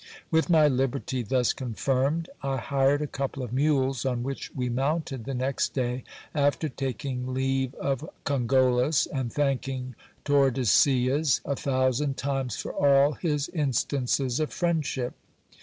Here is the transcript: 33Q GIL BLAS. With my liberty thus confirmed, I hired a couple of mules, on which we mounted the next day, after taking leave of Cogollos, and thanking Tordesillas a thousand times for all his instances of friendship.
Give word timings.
33Q 0.03 0.07
GIL 0.07 0.09
BLAS. 0.09 0.21
With 0.31 0.49
my 0.49 0.67
liberty 0.67 1.21
thus 1.21 1.53
confirmed, 1.53 2.29
I 2.41 2.57
hired 2.57 3.03
a 3.03 3.05
couple 3.05 3.43
of 3.43 3.53
mules, 3.53 4.03
on 4.03 4.23
which 4.23 4.49
we 4.55 4.67
mounted 4.67 5.25
the 5.25 5.35
next 5.35 5.75
day, 5.75 6.03
after 6.33 6.67
taking 6.69 7.35
leave 7.35 7.75
of 7.75 8.09
Cogollos, 8.25 9.05
and 9.05 9.31
thanking 9.31 9.93
Tordesillas 10.25 11.41
a 11.45 11.55
thousand 11.55 12.17
times 12.17 12.55
for 12.55 12.73
all 12.73 13.11
his 13.11 13.49
instances 13.49 14.39
of 14.39 14.51
friendship. 14.51 15.13